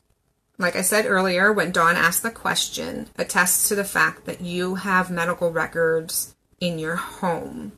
like 0.59 0.77
I 0.77 0.83
said 0.83 1.07
earlier, 1.07 1.53
when 1.53 1.71
Dawn 1.71 1.97
asked 1.97 2.23
the 2.23 2.31
question, 2.31 3.09
attests 3.17 3.69
to 3.69 3.75
the 3.75 3.85
fact 3.85 4.25
that 4.25 4.41
you 4.41 4.77
have 4.77 5.11
medical 5.11 5.53
records 5.53 6.35
in 6.61 6.79
your 6.79 6.97
home. 6.97 7.73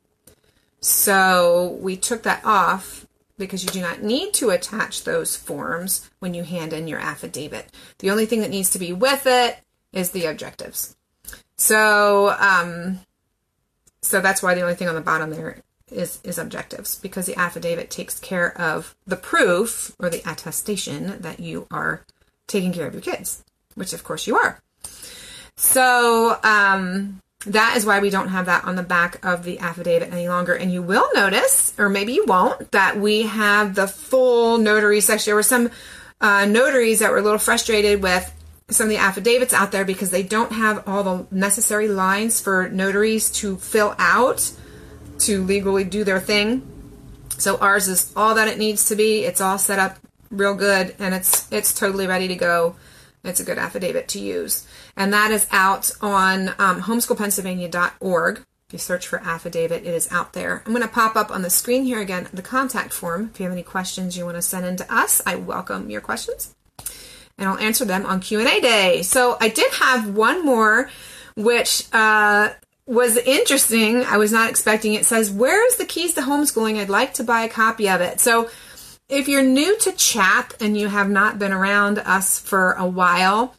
So 0.83 1.79
we 1.81 1.97
took 1.97 2.25
that 2.25 2.45
off 2.45 3.07
because 3.39 3.65
you 3.65 3.71
do 3.71 3.81
not 3.81 4.03
need 4.03 4.35
to 4.35 4.51
attach 4.51 5.05
those 5.05 5.37
forms 5.37 6.11
when 6.19 6.35
you 6.35 6.43
hand 6.43 6.73
in 6.73 6.89
your 6.89 6.99
affidavit. 6.99 7.69
The 8.01 8.11
only 8.11 8.27
thing 8.27 8.41
that 8.41 8.51
needs 8.51 8.71
to 8.71 8.79
be 8.79 8.93
with 8.93 9.27
it 9.27 9.59
is 9.93 10.11
the 10.11 10.27
objectives. 10.27 10.97
So, 11.57 12.35
um, 12.39 13.01
so 14.03 14.21
that's 14.21 14.43
why 14.43 14.55
the 14.55 14.63
only 14.63 14.75
thing 14.75 14.89
on 14.89 14.95
the 14.95 15.01
bottom 15.01 15.31
there 15.31 15.63
is 15.91 16.19
is 16.25 16.39
objectives 16.39 16.99
because 16.99 17.27
the 17.27 17.39
affidavit 17.39 17.91
takes 17.91 18.19
care 18.19 18.59
of 18.61 18.97
the 19.07 19.17
proof 19.17 19.95
or 19.99 20.09
the 20.09 20.29
attestation 20.29 21.21
that 21.21 21.39
you 21.39 21.67
are 21.71 22.05
taking 22.47 22.73
care 22.73 22.87
of 22.87 22.95
your 22.95 23.03
kids, 23.03 23.45
which 23.75 23.93
of 23.93 24.03
course 24.03 24.27
you 24.27 24.37
are. 24.37 24.61
So, 25.57 26.39
um, 26.43 27.21
that 27.47 27.77
is 27.77 27.85
why 27.85 28.01
we 28.01 28.11
don't 28.11 28.29
have 28.29 28.47
that 28.47 28.65
on 28.65 28.77
the 28.77 28.83
back 28.83 29.25
of 29.25 29.45
the 29.45 29.59
affidavit 29.59 30.13
any 30.13 30.29
longer. 30.29 30.55
And 30.55 30.73
you 30.73 30.83
will 30.83 31.09
notice, 31.15 31.73
or 31.79 31.89
maybe 31.89 32.13
you 32.13 32.25
won't, 32.27 32.71
that 32.73 32.99
we 32.99 33.23
have 33.23 33.75
the 33.75 33.89
full 33.89 34.59
notary 34.59 35.01
section. 35.01 35.31
There 35.31 35.35
were 35.35 35.43
some 35.43 35.71
uh, 36.21 36.45
notaries 36.47 37.01
that 37.01 37.11
were 37.11 37.19
a 37.19 37.23
little 37.23 37.39
frustrated 37.39 38.03
with 38.03 38.33
some 38.71 38.85
of 38.85 38.91
the 38.91 38.97
affidavits 38.97 39.53
out 39.53 39.73
there 39.73 39.85
because 39.85 40.11
they 40.11 40.23
don't 40.23 40.53
have 40.53 40.87
all 40.89 41.03
the 41.03 41.27
necessary 41.31 41.89
lines 41.89 42.41
for 42.41 42.69
notaries 42.69 43.31
to 43.31 43.57
fill 43.57 43.95
out 43.99 44.53
to 45.19 45.45
legally 45.45 45.85
do 45.85 46.05
their 46.05 46.21
thing. 46.21 46.67
So 47.39 47.57
ours 47.59 47.89
is 47.89 48.13
all 48.17 48.37
that 48.37 48.49
it 48.49 48.59
needs 48.59 48.89
to 48.89 48.97
be. 48.97 49.25
It's 49.25 49.41
all 49.41 49.59
set 49.59 49.79
up 49.79 49.99
real 50.31 50.55
good 50.55 50.95
and 50.99 51.15
it's 51.15 51.51
it's 51.53 51.75
totally 51.75 52.07
ready 52.07 52.29
to 52.29 52.37
go. 52.37 52.77
It's 53.25 53.41
a 53.41 53.45
good 53.45 53.59
affidavit 53.59 54.09
to 54.09 54.19
use 54.19 54.67
and 54.97 55.13
that 55.13 55.31
is 55.31 55.47
out 55.51 55.91
on 56.01 56.49
um, 56.59 56.83
homeschoolpennsylvania.org. 56.83 58.39
If 58.39 58.73
you 58.73 58.79
search 58.79 59.07
for 59.07 59.19
affidavit, 59.19 59.85
it 59.85 59.95
is 59.95 60.11
out 60.11 60.33
there. 60.33 60.63
I'm 60.65 60.73
going 60.73 60.83
to 60.83 60.89
pop 60.89 61.17
up 61.17 61.31
on 61.31 61.43
the 61.43 61.51
screen 61.51 61.85
here 61.85 62.01
again 62.01 62.29
the 62.33 62.43
contact 62.43 62.93
form. 62.93 63.31
If 63.33 63.41
you 63.41 63.45
have 63.45 63.53
any 63.53 63.63
questions 63.63 64.17
you 64.17 64.25
want 64.25 64.37
to 64.37 64.43
send 64.43 64.67
in 64.67 64.77
to 64.77 64.95
us, 64.95 65.21
I 65.27 65.37
welcome 65.37 65.91
your 65.91 66.01
questions, 66.01 66.55
and 67.37 67.49
I'll 67.49 67.59
answer 67.59 67.85
them 67.85 68.07
on 68.07 68.21
Q 68.21 68.41
and 68.41 68.49
A 68.49 68.61
day. 68.61 69.03
So 69.03 69.37
I 69.41 69.49
did 69.49 69.71
have 69.75 70.15
one 70.15 70.45
more, 70.45 70.91
which 71.37 71.85
uh, 71.93 72.51
was 72.87 73.19
interesting. 73.19 74.05
I 74.05 74.17
was 74.17 74.33
not 74.33 74.49
expecting. 74.49 74.95
It 74.95 75.05
says, 75.05 75.31
"Where 75.31 75.67
is 75.67 75.77
the 75.77 75.85
keys 75.85 76.15
to 76.15 76.23
homeschooling? 76.23 76.79
I'd 76.79 76.89
like 76.89 77.15
to 77.15 77.25
buy 77.25 77.43
a 77.43 77.49
copy 77.49 77.89
of 77.89 78.01
it." 78.01 78.21
So. 78.21 78.51
If 79.09 79.29
you're 79.29 79.43
new 79.43 79.79
to 79.79 79.93
CHAP 79.93 80.55
and 80.61 80.77
you 80.77 80.89
have 80.89 81.11
not 81.11 81.39
been 81.39 81.53
around 81.53 81.99
us 81.99 82.39
for 82.39 82.73
a 82.73 82.87
while, 82.87 83.55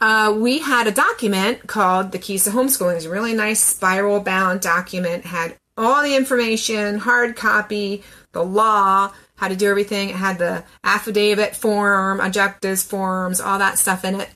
uh, 0.00 0.34
we 0.36 0.58
had 0.58 0.86
a 0.86 0.92
document 0.92 1.66
called 1.66 2.12
The 2.12 2.18
Keys 2.18 2.44
to 2.44 2.50
Homeschooling. 2.50 2.96
It's 2.96 3.04
a 3.04 3.10
really 3.10 3.34
nice 3.34 3.60
spiral 3.60 4.20
bound 4.20 4.60
document, 4.60 5.24
had 5.24 5.56
all 5.76 6.02
the 6.02 6.16
information, 6.16 6.98
hard 6.98 7.36
copy, 7.36 8.02
the 8.32 8.42
law, 8.42 9.12
how 9.36 9.48
to 9.48 9.56
do 9.56 9.68
everything. 9.68 10.10
It 10.10 10.16
had 10.16 10.38
the 10.38 10.64
affidavit 10.82 11.54
form, 11.54 12.20
objectives 12.20 12.82
forms, 12.82 13.40
all 13.40 13.58
that 13.58 13.78
stuff 13.78 14.04
in 14.04 14.20
it. 14.20 14.30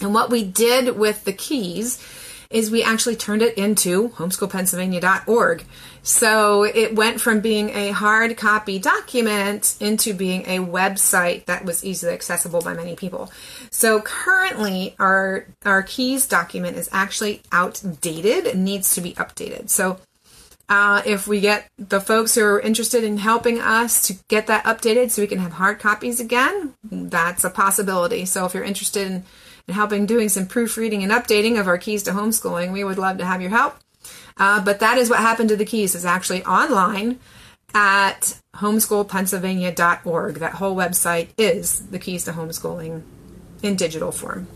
And 0.00 0.12
what 0.12 0.30
we 0.30 0.44
did 0.44 0.96
with 0.96 1.24
the 1.24 1.32
keys 1.32 2.02
is 2.50 2.70
we 2.70 2.82
actually 2.82 3.16
turned 3.16 3.42
it 3.42 3.56
into 3.56 4.10
homeschoolpennsylvania.org. 4.10 5.64
So 6.02 6.64
it 6.64 6.94
went 6.94 7.20
from 7.20 7.40
being 7.40 7.70
a 7.70 7.90
hard 7.90 8.36
copy 8.36 8.78
document 8.78 9.76
into 9.80 10.12
being 10.12 10.42
a 10.42 10.58
website 10.58 11.46
that 11.46 11.64
was 11.64 11.84
easily 11.84 12.12
accessible 12.12 12.60
by 12.60 12.74
many 12.74 12.94
people. 12.94 13.32
So 13.70 14.00
currently 14.02 14.94
our 14.98 15.46
our 15.64 15.82
keys 15.82 16.26
document 16.26 16.76
is 16.76 16.90
actually 16.92 17.40
outdated 17.50 18.46
and 18.46 18.64
needs 18.64 18.94
to 18.94 19.00
be 19.00 19.14
updated. 19.14 19.70
So 19.70 19.98
uh, 20.68 21.02
if 21.04 21.28
we 21.28 21.40
get 21.40 21.68
the 21.78 22.00
folks 22.00 22.34
who 22.34 22.44
are 22.44 22.60
interested 22.60 23.04
in 23.04 23.18
helping 23.18 23.60
us 23.60 24.06
to 24.06 24.14
get 24.28 24.46
that 24.46 24.64
updated 24.64 25.10
so 25.10 25.20
we 25.20 25.28
can 25.28 25.38
have 25.38 25.52
hard 25.52 25.78
copies 25.78 26.20
again, 26.20 26.74
that's 26.82 27.44
a 27.44 27.50
possibility. 27.50 28.24
So 28.24 28.46
if 28.46 28.54
you're 28.54 28.64
interested 28.64 29.06
in 29.06 29.24
and 29.66 29.74
helping 29.74 30.06
doing 30.06 30.28
some 30.28 30.46
proofreading 30.46 31.02
and 31.02 31.12
updating 31.12 31.58
of 31.58 31.66
our 31.66 31.78
keys 31.78 32.02
to 32.04 32.12
homeschooling, 32.12 32.72
we 32.72 32.84
would 32.84 32.98
love 32.98 33.18
to 33.18 33.24
have 33.24 33.40
your 33.40 33.50
help. 33.50 33.76
Uh, 34.36 34.62
but 34.62 34.80
that 34.80 34.98
is 34.98 35.08
what 35.08 35.20
happened 35.20 35.48
to 35.48 35.56
the 35.56 35.64
keys 35.64 35.94
is 35.94 36.04
actually 36.04 36.44
online 36.44 37.18
at 37.72 38.38
homeschoolpennsylvania.org. 38.56 40.36
That 40.36 40.54
whole 40.54 40.76
website 40.76 41.28
is 41.38 41.80
the 41.88 41.98
keys 41.98 42.24
to 42.24 42.32
homeschooling 42.32 43.02
in 43.62 43.76
digital 43.76 44.12
form. 44.12 44.46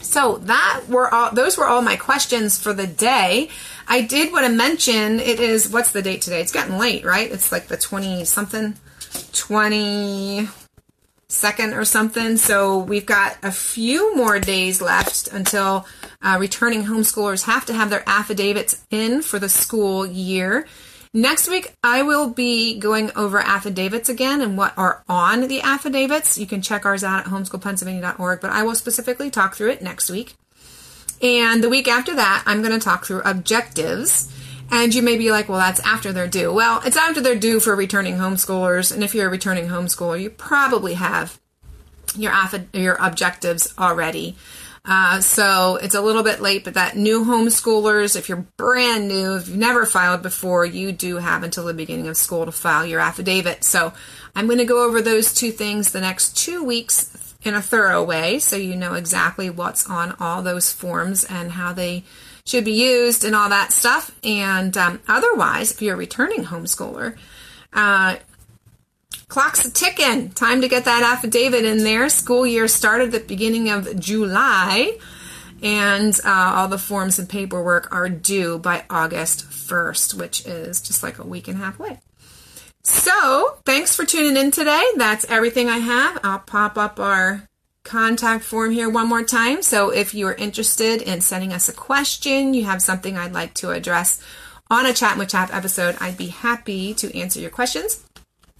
So 0.00 0.36
that 0.38 0.82
were 0.88 1.12
all 1.12 1.32
those 1.32 1.56
were 1.56 1.66
all 1.66 1.80
my 1.80 1.96
questions 1.96 2.58
for 2.58 2.74
the 2.74 2.86
day. 2.86 3.48
I 3.88 4.02
did 4.02 4.32
want 4.32 4.46
to 4.46 4.52
mention 4.52 5.18
it 5.18 5.40
is 5.40 5.70
what's 5.70 5.92
the 5.92 6.02
date 6.02 6.20
today? 6.20 6.40
It's 6.40 6.52
getting 6.52 6.78
late, 6.78 7.04
right? 7.04 7.30
It's 7.30 7.50
like 7.50 7.68
the 7.68 7.78
20 7.78 8.24
something 8.24 8.74
20 9.32 10.48
second 11.34 11.74
or 11.74 11.84
something. 11.84 12.36
So 12.36 12.78
we've 12.78 13.06
got 13.06 13.36
a 13.42 13.52
few 13.52 14.16
more 14.16 14.38
days 14.38 14.80
left 14.80 15.28
until 15.28 15.86
uh, 16.22 16.36
returning 16.40 16.84
homeschoolers 16.84 17.44
have 17.44 17.66
to 17.66 17.74
have 17.74 17.90
their 17.90 18.04
affidavits 18.06 18.84
in 18.90 19.22
for 19.22 19.38
the 19.38 19.48
school 19.48 20.06
year. 20.06 20.66
Next 21.16 21.48
week, 21.48 21.72
I 21.84 22.02
will 22.02 22.28
be 22.30 22.76
going 22.78 23.12
over 23.14 23.38
affidavits 23.38 24.08
again 24.08 24.40
and 24.40 24.58
what 24.58 24.76
are 24.76 25.04
on 25.08 25.46
the 25.46 25.60
affidavits. 25.60 26.38
You 26.38 26.46
can 26.46 26.60
check 26.60 26.84
ours 26.84 27.04
out 27.04 27.20
at 27.20 27.26
homeschoolpennsylvania.org, 27.26 28.40
but 28.40 28.50
I 28.50 28.64
will 28.64 28.74
specifically 28.74 29.30
talk 29.30 29.54
through 29.54 29.70
it 29.70 29.80
next 29.80 30.10
week. 30.10 30.34
And 31.22 31.62
the 31.62 31.68
week 31.68 31.86
after 31.86 32.16
that, 32.16 32.42
I'm 32.46 32.62
going 32.62 32.78
to 32.78 32.84
talk 32.84 33.06
through 33.06 33.22
objectives. 33.24 34.28
And 34.74 34.92
you 34.92 35.02
may 35.02 35.16
be 35.16 35.30
like, 35.30 35.48
well, 35.48 35.60
that's 35.60 35.78
after 35.86 36.12
they're 36.12 36.26
due. 36.26 36.52
Well, 36.52 36.82
it's 36.84 36.96
after 36.96 37.20
they're 37.20 37.36
due 37.36 37.60
for 37.60 37.76
returning 37.76 38.16
homeschoolers. 38.16 38.92
And 38.92 39.04
if 39.04 39.14
you're 39.14 39.28
a 39.28 39.30
returning 39.30 39.68
homeschooler, 39.68 40.20
you 40.20 40.30
probably 40.30 40.94
have 40.94 41.38
your, 42.16 42.34
your 42.72 42.96
objectives 42.98 43.72
already. 43.78 44.34
Uh, 44.84 45.20
so 45.20 45.76
it's 45.76 45.94
a 45.94 46.00
little 46.00 46.24
bit 46.24 46.40
late, 46.40 46.64
but 46.64 46.74
that 46.74 46.96
new 46.96 47.24
homeschoolers, 47.24 48.16
if 48.16 48.28
you're 48.28 48.44
brand 48.56 49.06
new, 49.06 49.36
if 49.36 49.46
you've 49.46 49.56
never 49.56 49.86
filed 49.86 50.22
before, 50.22 50.66
you 50.66 50.90
do 50.90 51.18
have 51.18 51.44
until 51.44 51.64
the 51.64 51.72
beginning 51.72 52.08
of 52.08 52.16
school 52.16 52.44
to 52.44 52.50
file 52.50 52.84
your 52.84 52.98
affidavit. 52.98 53.62
So 53.62 53.92
I'm 54.34 54.46
going 54.46 54.58
to 54.58 54.64
go 54.64 54.84
over 54.84 55.00
those 55.00 55.32
two 55.32 55.52
things 55.52 55.92
the 55.92 56.00
next 56.00 56.36
two 56.36 56.64
weeks 56.64 57.36
in 57.44 57.54
a 57.54 57.62
thorough 57.62 58.02
way 58.02 58.40
so 58.40 58.56
you 58.56 58.74
know 58.74 58.94
exactly 58.94 59.50
what's 59.50 59.88
on 59.88 60.16
all 60.18 60.42
those 60.42 60.72
forms 60.72 61.24
and 61.24 61.52
how 61.52 61.72
they 61.72 62.02
should 62.46 62.64
be 62.64 62.72
used 62.72 63.24
and 63.24 63.34
all 63.34 63.48
that 63.48 63.72
stuff. 63.72 64.10
And 64.22 64.76
um, 64.76 65.00
otherwise, 65.08 65.72
if 65.72 65.80
you're 65.80 65.94
a 65.94 65.98
returning 65.98 66.44
homeschooler, 66.44 67.16
uh, 67.72 68.16
Clock's 69.28 69.70
ticking. 69.70 70.30
Time 70.30 70.60
to 70.60 70.68
get 70.68 70.84
that 70.84 71.02
affidavit 71.02 71.64
in 71.64 71.78
there. 71.78 72.08
School 72.08 72.46
year 72.46 72.68
started 72.68 73.10
the 73.10 73.20
beginning 73.20 73.70
of 73.70 73.98
July, 73.98 74.98
and 75.62 76.18
uh, 76.24 76.52
all 76.54 76.68
the 76.68 76.78
forms 76.78 77.18
and 77.18 77.28
paperwork 77.28 77.92
are 77.92 78.08
due 78.08 78.58
by 78.58 78.84
August 78.90 79.48
1st, 79.48 80.14
which 80.14 80.46
is 80.46 80.80
just 80.80 81.02
like 81.02 81.18
a 81.18 81.26
week 81.26 81.48
and 81.48 81.56
a 81.56 81.64
half 81.64 81.80
away. 81.80 82.00
So, 82.82 83.58
thanks 83.64 83.96
for 83.96 84.04
tuning 84.04 84.36
in 84.36 84.50
today. 84.50 84.84
That's 84.96 85.24
everything 85.24 85.70
I 85.70 85.78
have. 85.78 86.20
I'll 86.22 86.40
pop 86.40 86.76
up 86.76 87.00
our 87.00 87.48
contact 87.84 88.44
form 88.44 88.72
here 88.72 88.88
one 88.88 89.08
more 89.08 89.22
time. 89.22 89.62
So, 89.62 89.90
if 89.90 90.14
you're 90.14 90.34
interested 90.34 91.02
in 91.02 91.20
sending 91.20 91.52
us 91.52 91.68
a 91.68 91.72
question, 91.72 92.54
you 92.54 92.64
have 92.64 92.82
something 92.82 93.16
I'd 93.16 93.32
like 93.32 93.54
to 93.54 93.70
address 93.70 94.20
on 94.70 94.86
a 94.86 94.92
Chat 94.92 95.18
with 95.18 95.28
Chap 95.28 95.52
episode, 95.52 95.96
I'd 96.00 96.16
be 96.16 96.28
happy 96.28 96.94
to 96.94 97.16
answer 97.16 97.38
your 97.38 97.50
questions. 97.50 98.02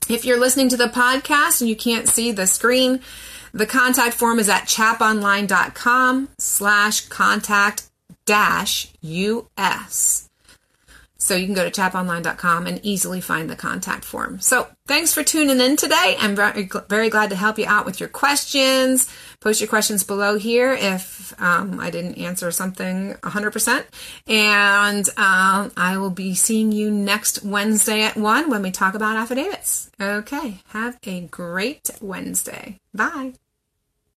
If 0.09 0.25
you're 0.25 0.39
listening 0.39 0.69
to 0.69 0.77
the 0.77 0.87
podcast 0.87 1.61
and 1.61 1.69
you 1.69 1.77
can't 1.77 2.09
see 2.09 2.31
the 2.31 2.47
screen, 2.47 3.01
the 3.53 3.67
contact 3.67 4.15
form 4.15 4.39
is 4.39 4.49
at 4.49 4.65
chaponline.com 4.65 6.29
slash 6.39 7.09
contact 7.09 7.89
dash 8.27 8.93
US. 9.01 10.29
So 11.25 11.35
you 11.35 11.47
can 11.47 11.55
go 11.55 11.69
to 11.69 11.71
chaponline.com 11.71 12.67
and 12.67 12.81
easily 12.83 13.23
find 13.23 13.49
the 13.49 13.57
contact 13.57 14.05
form. 14.05 14.41
So 14.41 14.69
thanks 14.87 15.15
for 15.15 15.25
tuning 15.25 15.59
in 15.59 15.77
today. 15.77 16.17
I'm 16.21 16.37
very, 16.37 17.09
glad 17.09 17.31
to 17.31 17.37
help 17.37 17.59
you 17.59 17.65
out 17.67 17.87
with 17.87 17.99
your 17.99 18.11
questions. 18.11 19.11
Post 19.41 19.63
your 19.63 19.69
questions 19.69 20.05
below 20.05 20.37
here 20.37 20.75
if 20.75 21.33
um, 21.41 21.81
I 21.81 21.89
didn't 21.89 22.19
answer 22.19 22.51
something 22.51 23.15
100%. 23.15 23.85
And 24.27 25.09
um, 25.17 25.73
I 25.79 25.97
will 25.97 26.11
be 26.11 26.35
seeing 26.35 26.73
you 26.73 26.91
next 26.91 27.43
Wednesday 27.43 28.03
at 28.03 28.19
1 28.19 28.51
when 28.51 28.61
we 28.61 28.71
talk 28.71 28.95
about 28.95 29.17
affidavits. 29.17 29.91
Okay, 29.99 30.59
have 30.69 30.99
a 31.07 31.23
great 31.23 31.89
Wednesday. 32.03 32.81
Bye. 32.93 33.33